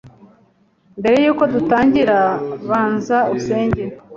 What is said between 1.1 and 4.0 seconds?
yuko dutangira banza usenge.